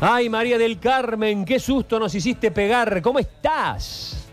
[0.00, 3.02] Ay, María del Carmen, qué susto nos hiciste pegar.
[3.02, 4.28] ¿Cómo estás?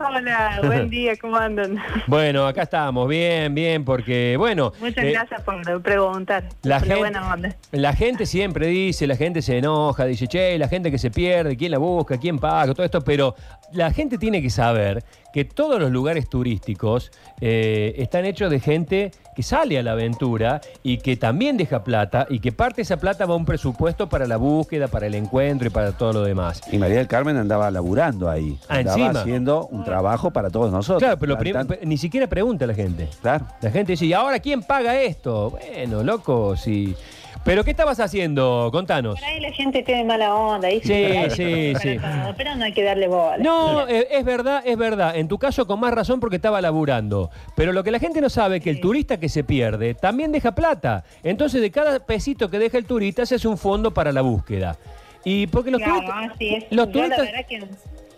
[0.00, 1.78] Hola, buen día, ¿cómo andan?
[2.08, 4.72] Bueno, acá estamos, bien, bien, porque, bueno...
[4.80, 6.48] Muchas eh, gracias por preguntar.
[6.64, 7.56] La por gente, buena onda.
[7.70, 11.56] la gente siempre dice, la gente se enoja, dice, che, la gente que se pierde,
[11.56, 13.36] quién la busca, quién paga, todo esto, pero
[13.70, 15.04] la gente tiene que saber
[15.34, 17.10] que todos los lugares turísticos
[17.40, 22.24] eh, están hechos de gente que sale a la aventura y que también deja plata
[22.30, 25.16] y que parte de esa plata va a un presupuesto para la búsqueda, para el
[25.16, 26.60] encuentro y para todo lo demás.
[26.70, 28.56] Y María del Carmen andaba laburando ahí.
[28.68, 29.20] Ah, andaba encima.
[29.22, 31.02] haciendo un trabajo para todos nosotros.
[31.02, 33.08] Claro, pero Tan- ni siquiera pregunta la gente.
[33.20, 33.44] Claro.
[33.60, 35.50] La gente dice, ¿y ahora quién paga esto?
[35.50, 36.94] Bueno, loco, sí.
[37.44, 38.70] ¿Pero qué estabas haciendo?
[38.72, 39.20] Contanos.
[39.20, 40.70] Por ahí la gente tiene mala onda.
[40.70, 41.98] Sí, sí, sí.
[41.98, 43.36] todo, Pero no hay que darle bola.
[43.38, 45.14] No, eh, es verdad, es verdad.
[45.16, 47.30] En tu caso con más razón porque estaba laburando.
[47.54, 50.32] Pero lo que la gente no sabe es que el turista que se pierde también
[50.32, 51.04] deja plata.
[51.22, 54.78] Entonces de cada pesito que deja el turista se hace un fondo para la búsqueda.
[55.22, 56.30] Y porque los Claro, turistas...
[56.34, 56.64] así es.
[56.70, 57.18] Los Yo turistas...
[57.18, 57.64] la verdad que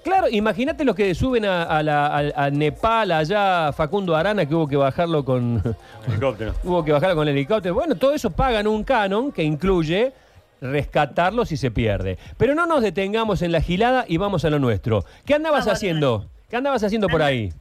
[0.06, 4.54] Claro, imagínate los que suben a, a la- al- a Nepal, allá Facundo Arana, que
[4.54, 5.60] hubo que bajarlo con...
[6.06, 6.54] Helicóptero.
[6.62, 7.74] hubo que bajarlo con el helicóptero.
[7.74, 10.12] Bueno, todo eso pagan un canon que incluye
[10.60, 12.18] rescatarlo si se pierde.
[12.38, 15.04] Pero no nos detengamos en la gilada y vamos a lo nuestro.
[15.24, 16.26] ¿Qué andabas Vamos, haciendo?
[16.48, 17.52] ¿Qué andabas haciendo por ahí?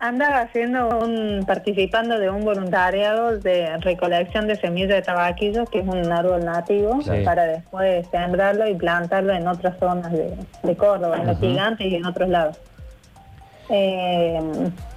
[0.00, 5.86] Andaba haciendo un, participando de un voluntariado de recolección de semillas de tabaquillo, que es
[5.86, 7.22] un árbol nativo, Sí.
[7.24, 11.96] para después sembrarlo y plantarlo en otras zonas de, de Córdoba, en los gigantes y
[11.96, 12.58] en otros lados.
[13.68, 14.40] Eh,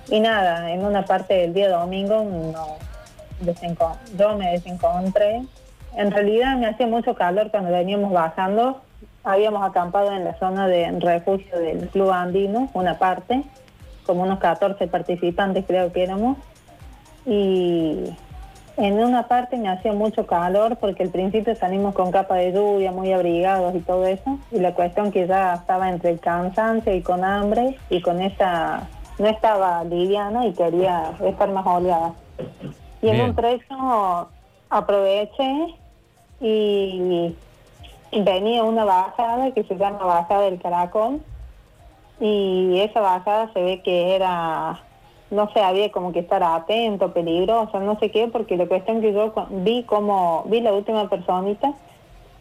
[0.09, 2.77] y nada, en una parte del día domingo no
[4.17, 5.43] yo me desencontré.
[5.97, 8.81] En realidad me hacía mucho calor cuando veníamos bajando.
[9.25, 13.43] Habíamos acampado en la zona de refugio del Club Andino, una parte,
[14.05, 16.37] como unos 14 participantes creo que éramos.
[17.25, 18.15] Y
[18.75, 22.91] en una parte me hacía mucho calor porque al principio salimos con capa de lluvia,
[22.91, 24.39] muy abrigados y todo eso.
[24.51, 28.87] Y la cuestión que ya estaba entre el cansancio y con hambre y con esa...
[29.19, 32.13] No estaba liviana y quería estar más holgada.
[33.03, 34.27] Y en un trecho
[34.71, 35.75] aproveché
[36.41, 37.35] y
[38.11, 41.21] venía una bajada que se llama Bajada del Caracol
[42.25, 44.79] y esa bajada se ve que era,
[45.29, 49.11] no sé, había como que estar atento, peligrosa, no sé qué, porque la cuestión que
[49.11, 51.73] yo vi como, vi la última personita,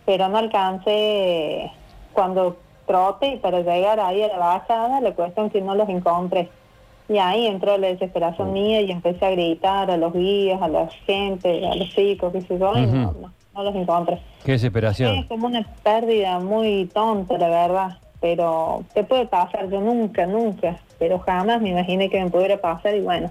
[0.06, 1.72] pero no alcancé
[2.12, 2.56] cuando
[2.86, 6.48] trote para llegar ahí a la bajada, la cuestión que no los encontré.
[7.08, 10.86] Y ahí entró la desesperación mía y empecé a gritar a los guías, a la
[11.06, 14.20] gente, a los chicos, qué sé yo, y no, no, no los encontré.
[14.44, 15.24] Qué Es desesperación.
[15.24, 17.98] como una pérdida muy tonta, la verdad.
[18.22, 22.94] Pero te puede pasar, yo nunca, nunca, pero jamás me imaginé que me pudiera pasar
[22.94, 23.30] y bueno,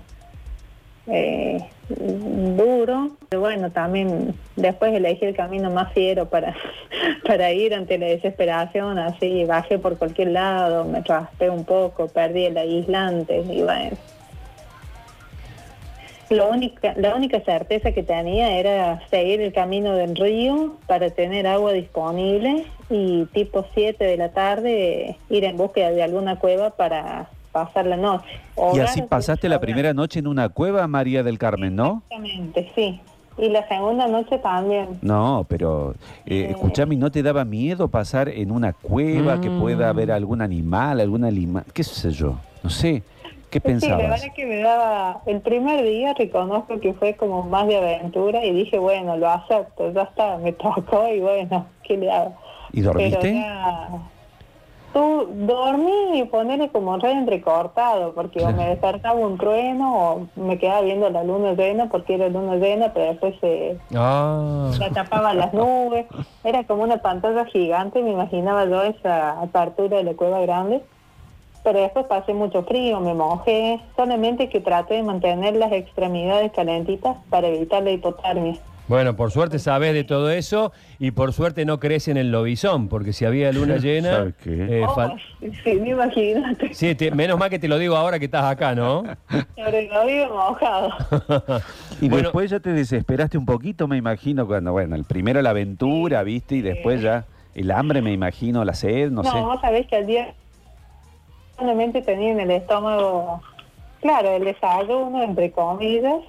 [1.07, 6.55] eh, duro, pero bueno, también después elegí el camino más fiero para,
[7.25, 12.45] para ir ante la desesperación, así bajé por cualquier lado, me raspé un poco, perdí
[12.45, 13.97] el aislante y bueno.
[16.31, 21.45] Lo única, la única certeza que tenía era seguir el camino del río para tener
[21.45, 27.29] agua disponible y tipo 7 de la tarde ir en búsqueda de alguna cueva para
[27.51, 28.25] pasar la noche.
[28.73, 32.03] Y así pasaste la primera noche en una cueva, María del Carmen, ¿no?
[32.09, 33.01] Exactamente, sí.
[33.37, 34.99] Y la segunda noche también.
[35.01, 35.93] No, pero
[36.25, 36.47] eh, Eh.
[36.51, 39.57] escúchame, ¿no te daba miedo pasar en una cueva que Mm.
[39.57, 42.35] pueda haber algún animal, alguna lima, qué sé yo?
[42.63, 43.03] No sé,
[43.51, 47.67] ¿qué Sí, la verdad que me daba, el primer día reconozco que fue como más
[47.67, 52.09] de aventura y dije, bueno, lo acepto, ya está, me tocó y bueno, ¿qué le
[52.09, 52.33] hago?
[52.71, 53.19] ¿Y dormiste?
[53.19, 53.89] Pero ya,
[54.93, 60.57] tú dormí y ponerle como re entrecortado, porque o me despertaba un trueno o me
[60.57, 63.77] quedaba viendo la luna llena porque era luna llena, pero después se
[64.93, 66.05] tapaban las nubes,
[66.45, 70.81] era como una pantalla gigante, me imaginaba yo esa apertura de la cueva grande.
[71.63, 77.17] Pero después pasé mucho frío, me mojé, solamente que traté de mantener las extremidades calentitas
[77.29, 78.55] para evitar la hipotermia.
[78.87, 82.89] Bueno, por suerte sabes de todo eso y por suerte no crees en el lobizón,
[82.89, 84.09] porque si había luna llena...
[84.09, 84.65] ¿Sabes qué?
[84.81, 88.17] eh, Oh, fal- sí, me imagínate, Sí, te- menos mal que te lo digo ahora
[88.19, 89.03] que estás acá, ¿no?
[89.55, 90.89] sobre lo vivo mojado.
[92.01, 92.23] Y Bueno.
[92.23, 96.55] después ya te desesperaste un poquito, me imagino, cuando, bueno, el primero la aventura, ¿viste?
[96.55, 99.39] Y después ya el hambre, me imagino, la sed, no, No, sé.
[99.39, 100.33] vos sabés que al día
[101.61, 103.39] solamente tenía en el estómago,
[104.01, 106.21] claro, el desayuno, entre comillas,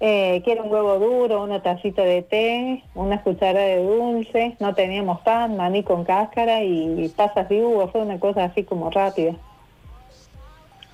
[0.00, 4.74] eh, que era un huevo duro, una tacita de té, una cuchara de dulce, no
[4.74, 9.34] teníamos pan, maní con cáscara y pasas de uva, fue una cosa así como rápida.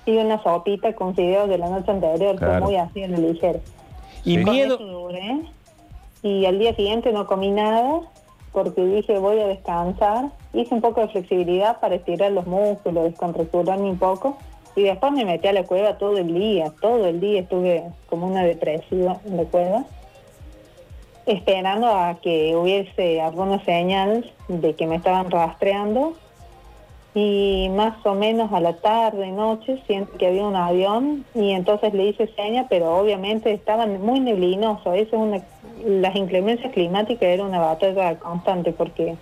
[0.05, 2.65] Y una sopita con fideos de la noche anterior, fue Claro.
[2.65, 3.59] muy así en el ligero.
[4.23, 4.77] Y miedo...
[4.77, 5.41] duré.
[6.21, 8.01] Y al día siguiente no comí nada
[8.55, 10.31] porque dije voy a descansar.
[10.53, 14.37] Hice un poco de flexibilidad para estirar los músculos, descontracturarme un poco.
[14.75, 18.27] Y después me metí a la cueva todo el día, todo el día estuve como
[18.27, 19.85] una depresiva en la cueva,
[21.25, 26.13] esperando a que hubiese alguna señal de que me estaban rastreando.
[27.17, 31.93] Y más o menos a la tarde, noche, siento que había un avión y entonces
[31.93, 34.93] le hice seña, pero obviamente estaban muy neblinosos.
[34.95, 35.41] Eso es una,
[35.85, 39.15] las inclemencias climáticas era una batalla constante porque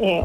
[0.00, 0.24] eh,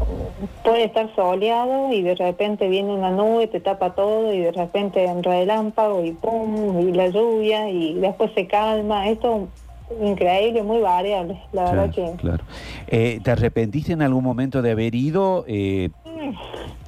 [0.64, 5.06] puede estar soleado y de repente viene una nube, te tapa todo y de repente
[5.06, 9.08] un relámpago y pum, y la lluvia y después se calma.
[9.08, 9.46] Esto
[9.90, 12.10] es increíble, muy variable, la verdad que...
[12.16, 12.44] Claro.
[12.88, 15.44] Eh, ¿Te arrepentiste en algún momento de haber ido?
[15.46, 15.90] Eh,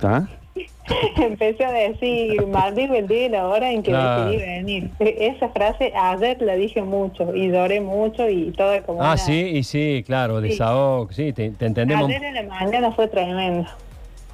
[0.03, 0.27] ¿ah?
[1.17, 4.91] Empecé a decir, maldigo el día y la hora en que decidí venir.
[4.99, 9.17] E- Esa frase ayer la dije mucho y lloré mucho y todo como Ah, una-
[9.17, 12.09] sí, y sí, claro, desahogo, sí, te, te entendemos.
[12.09, 13.69] Ayer en la mañana fue tremendo.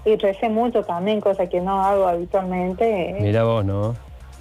[0.04, 3.16] Y recé mucho también, cosa que no hago habitualmente.
[3.20, 3.96] Mira vos, ¿no?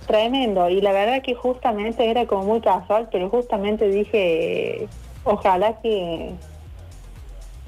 [0.08, 0.70] Tremendo.
[0.70, 4.88] Y la verdad que justamente era como muy casual, pero justamente dije,
[5.24, 6.34] ojalá que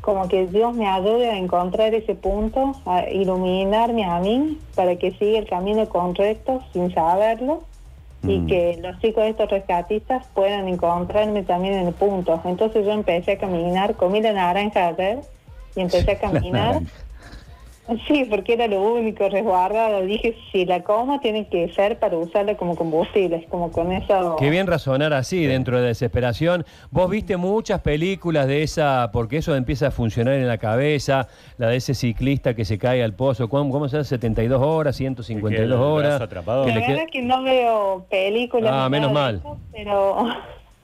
[0.07, 5.11] como que Dios me ayude a encontrar ese punto, a iluminarme a mí para que
[5.11, 7.63] siga el camino correcto sin saberlo
[8.23, 8.47] y Mm.
[8.47, 12.41] que los chicos de estos rescatistas puedan encontrarme también en el punto.
[12.45, 15.19] Entonces yo empecé a caminar, comí la naranja ayer
[15.75, 16.79] y empecé a caminar.
[18.07, 20.01] Sí, porque era lo único resguardado.
[20.01, 24.35] Dije, si la como, tiene que ser para usarla como combustible, como con eso.
[24.37, 26.65] Qué bien razonar así, dentro de la desesperación.
[26.91, 31.69] Vos viste muchas películas de esa, porque eso empieza a funcionar en la cabeza, la
[31.69, 34.03] de ese ciclista que se cae al pozo, ¿cómo, cómo se llama?
[34.03, 36.21] 72 horas, 152 Que queda el horas.
[36.21, 36.67] atrapado.
[36.67, 38.71] La verdad que no veo películas.
[38.73, 39.35] Ah, menos mal.
[39.37, 40.25] eso, pero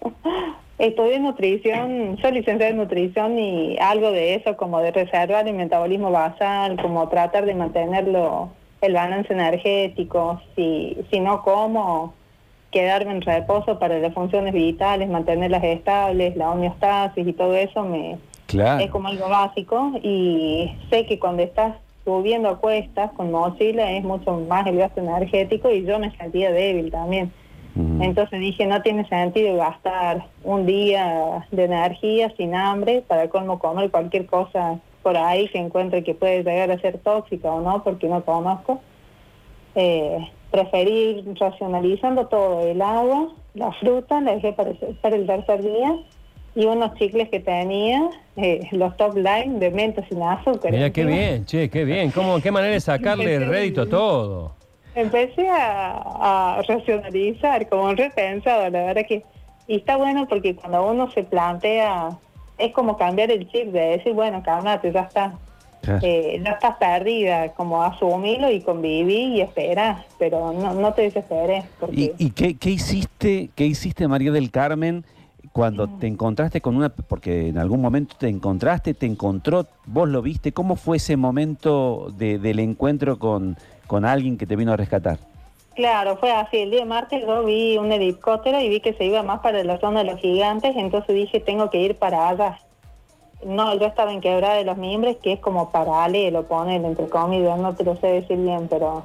[0.77, 6.11] estudié nutrición, soy licenciada en nutrición y algo de eso, como de reservar el metabolismo
[6.11, 8.49] basal, como tratar de mantenerlo,
[8.81, 12.13] el balance energético, si, si no como,
[12.71, 18.17] quedarme en reposo para las funciones vitales, mantenerlas estables, la homeostasis y todo eso me,
[18.47, 18.83] Claro.
[18.83, 24.03] es como algo básico y sé que cuando estás subiendo a cuestas con mochila es
[24.03, 27.31] mucho más el gasto energético y yo me sentía débil también.
[27.75, 33.89] Entonces dije, no tiene sentido gastar un día de energía sin hambre para cómo comer
[33.89, 38.07] cualquier cosa por ahí que encuentre que puede llegar a ser tóxica o no, porque
[38.07, 38.79] no conozco.
[39.75, 40.19] Eh,
[40.51, 45.95] preferí ir racionalizando todo, el agua, la fruta, la dejé para, para el tercer día
[46.55, 50.71] y unos chicles que tenía, eh, los top line de menta sin azúcar.
[50.71, 52.11] Mira qué bien, che, qué bien.
[52.11, 54.62] ¿Cómo, ¿Qué manera de sacarle rédito a todo?
[54.95, 59.23] Empecé a, a racionalizar, como repensado, la verdad que...
[59.67, 62.09] Y está bueno porque cuando uno se plantea,
[62.57, 65.33] es como cambiar el chip de decir, bueno, cálmate, ya está.
[65.81, 65.99] Claro.
[66.03, 71.65] Eh, no estás perdida, como asumirlo y conviví y esperá, pero no, no te desesperes.
[71.79, 72.13] Porque...
[72.17, 75.05] ¿Y, y qué, qué hiciste, qué hiciste, María del Carmen,
[75.53, 80.21] cuando te encontraste con una, porque en algún momento te encontraste, te encontró, vos lo
[80.21, 83.55] viste, ¿cómo fue ese momento de- del encuentro con,
[83.87, 85.17] con alguien que te vino a rescatar?
[85.75, 86.57] Claro, fue así.
[86.57, 89.79] El día martes yo vi un helicóptero y vi que se iba más para la
[89.79, 92.59] zona de los gigantes, entonces dije, tengo que ir para allá.
[93.43, 97.57] No, yo estaba en Quebrada de los Mimbres, que es como paralelo, poner entre comillas,
[97.57, 99.03] no te lo sé decir bien, pero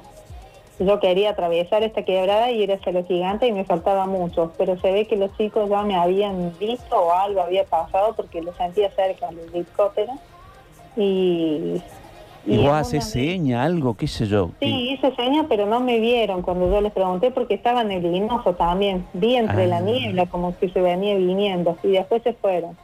[0.79, 4.79] yo quería atravesar esta quebrada y ir hacia los gigantes y me faltaba mucho, pero
[4.79, 8.53] se ve que los chicos ya me habían visto o algo había pasado porque lo
[8.53, 10.13] sentía cerca del helicóptero.
[10.95, 11.81] Y,
[12.49, 14.51] Y, vos haces seña, algo, qué sé yo.
[14.59, 19.05] Sí, hice señas, pero no me vieron cuando yo les pregunté porque estaba neblinoso también.
[19.13, 19.67] Vi entre Ah.
[19.67, 22.75] la niebla como que se venía viniendo y después se fueron.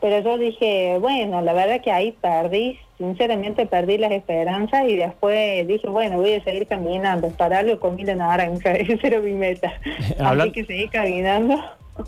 [0.00, 5.66] Pero yo dije, bueno, la verdad que ahí perdí, sinceramente perdí las esperanzas y después
[5.68, 7.28] dije, bueno, voy a seguir caminando.
[7.30, 9.72] Para algo comí la naranja, esa era mi meta.
[10.18, 11.56] Así que seguí caminando.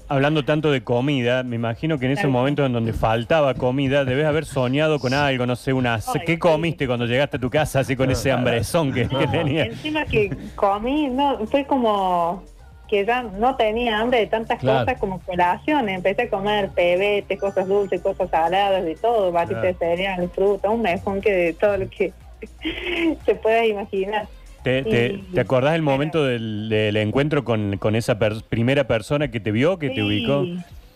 [0.09, 2.33] Hablando tanto de comida, me imagino que en esos Claro.
[2.33, 6.01] momentos en donde faltaba comida, debes haber soñado con algo, no sé, una...
[6.25, 9.69] ¿Qué comiste cuando llegaste a tu casa así con ese hambrezón que, que tenías?
[9.69, 12.43] Encima que comí, no, fue como
[12.89, 14.81] que ya no tenía hambre de tantas Claro.
[14.87, 15.97] cosas como colaciones.
[15.97, 19.79] Empecé a comer pebetes, cosas dulces, cosas saladas, de todo, batitas Claro.
[19.79, 22.13] de cereal, fruta, un mejor que de todo lo que
[23.25, 24.27] se pueda imaginar.
[24.65, 29.31] ¿Te, te, te acordás del momento del, del encuentro con, con esa per- primera persona
[29.31, 30.47] que te vio, que te ubicó?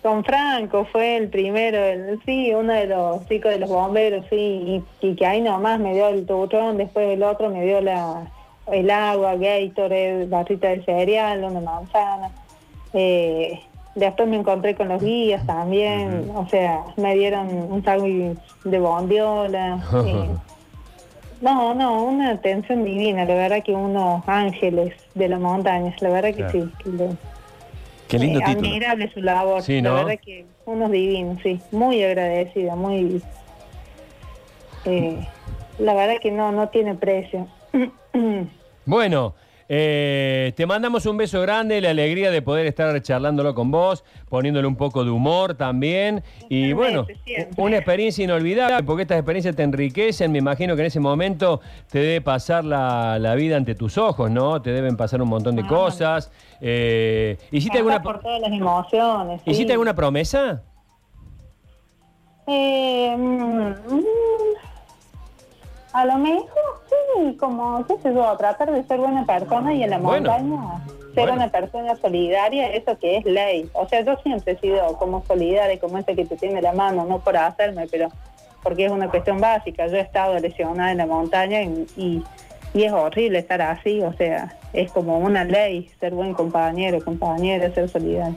[0.02, 4.36] Con Franco fue el primero, el- sí, uno de los chicos de los bomberos, sí,
[5.00, 8.32] y, y que ahí nomás me dio el turrón, después el otro me dio la,
[8.72, 12.30] el agua, Gatorade, barrita de cereal, una manzana.
[12.94, 13.60] Eh,
[13.94, 19.84] Después me encontré con los guías también, o sea, me dieron un sándwich de bondiola.
[20.06, 20.30] eh,
[21.40, 26.30] no, no, una atención divina, la verdad que unos ángeles de las montañas, la verdad
[26.30, 26.52] que Claro.
[26.52, 26.72] sí.
[26.82, 27.16] que lo-
[28.08, 28.68] Qué lindo eh, título.
[28.68, 29.96] Admirable su labor, Sí, la ¿no?
[30.04, 33.20] verdad que unos divinos, sí, muy agradecida, muy...
[34.84, 35.26] eh,
[35.78, 37.46] la verdad que no, no tiene precio.
[38.86, 39.34] Bueno,
[39.70, 44.66] eh, te mandamos un beso grande, la alegría de poder estar charlándolo con vos, poniéndole
[44.66, 46.22] un poco de humor también.
[46.48, 47.06] Y bueno,
[47.56, 50.32] una experiencia inolvidable, porque estas experiencias te enriquecen.
[50.32, 51.60] Me imagino que en ese momento
[51.90, 54.62] te debe pasar la, la vida ante tus ojos, ¿no?
[54.62, 55.68] Te deben pasar un montón de Ah.
[55.68, 56.32] cosas.
[56.60, 59.40] Eh, ¿hiciste, alguna, por todas las emociones.
[59.44, 59.50] sí.
[59.50, 60.62] ¿Hiciste alguna promesa?
[62.46, 64.02] Eh, mm, mm,
[65.92, 66.77] a lo mejor
[67.14, 70.84] sí, como, qué sé yo, tratar de ser buena persona y en la Bueno, montaña
[71.14, 71.34] ser bueno.
[71.34, 73.68] una persona solidaria, eso que es ley.
[73.72, 77.04] O sea, yo siempre he sido como solidaria, como ese que te tiene la mano,
[77.04, 78.08] no por hacerme, pero
[78.62, 79.86] porque es una cuestión básica.
[79.86, 82.24] Yo he estado lesionada en la montaña y, y,
[82.74, 87.72] y es horrible estar así, o sea, es como una ley ser buen compañero, compañera,
[87.72, 88.36] ser solidario.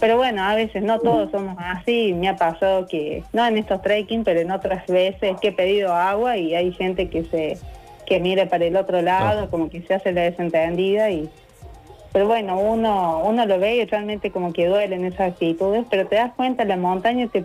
[0.00, 2.12] Pero bueno, a veces no todos somos así.
[2.14, 5.92] Me ha pasado que, no en estos trekking, pero en otras veces que he pedido
[5.92, 7.58] agua y hay gente que se
[8.08, 9.48] que mira para el otro lado, Ah.
[9.50, 11.28] como que se hace la desentendida y
[12.10, 16.16] pero bueno, uno uno lo ve y realmente como que duelen esas actitudes, pero te
[16.16, 17.44] das cuenta, la montaña te,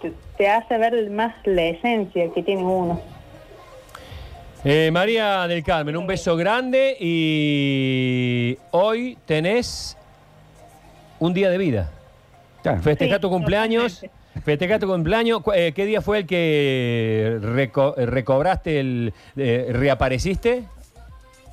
[0.00, 3.00] te, te hace ver más la esencia que tiene uno.
[4.64, 9.96] Eh, María del Carmen, un beso grande y hoy tenés
[11.18, 11.90] un día de vida.
[12.62, 13.94] Sí, tu cumpleaños.
[14.00, 14.15] totalmente.
[14.44, 15.42] Festejá tu cumpleaños.
[15.42, 19.12] Cu- eh, ¿Qué día fue el que reco- recobraste el.
[19.36, 20.64] eh, reapareciste?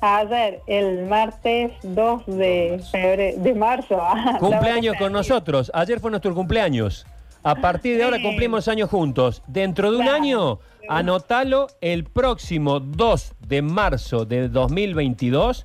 [0.00, 3.96] Ayer, el martes 2 de febrero, de marzo.
[4.00, 5.70] ah, Cumpleaños con nosotros.
[5.74, 7.06] Ayer fue nuestro cumpleaños.
[7.42, 9.42] A partir de ahora cumplimos años juntos.
[9.46, 10.16] Dentro de un Claro.
[10.22, 15.64] año, anotalo el próximo 2 de marzo de 2022,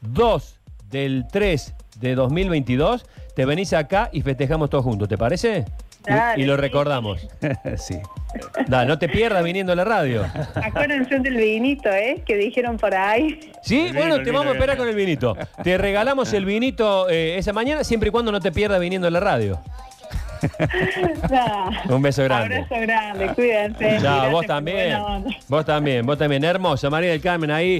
[0.00, 0.58] 2
[0.90, 5.64] del 3 de 2022, te venís acá y festejamos todos juntos, ¿te parece?
[6.06, 7.26] Y- Dale, y lo recordamos.
[7.76, 7.98] sí.
[8.66, 10.24] Da, no te pierdas viniendo a la radio.
[10.54, 12.22] Acuérdense del vinito, ¿eh?
[12.26, 13.40] Que dijeron por ahí.
[13.62, 13.84] ¿Sí?
[13.86, 15.36] Vino, bueno, te vino, vamos a esperar con el vinito.
[15.62, 19.10] Te regalamos el vinito eh, esa mañana, siempre y cuando no te pierdas viniendo a
[19.10, 19.60] la radio.
[21.30, 21.70] Nah.
[21.94, 22.58] Un beso grande.
[22.58, 23.98] Abrazo grande, cuídense.
[24.00, 24.98] Chao, Gracias vos también.
[25.48, 26.44] Vos también, vos también.
[26.44, 27.76] Hermosa, María del Carmen ahí.